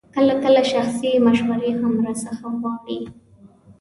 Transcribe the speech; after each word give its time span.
کله 0.15 0.33
کله 0.43 0.61
شخصي 0.71 1.11
مشورې 1.25 1.71
هم 1.79 1.93
راڅخه 2.05 2.47
غواړي. 2.59 2.99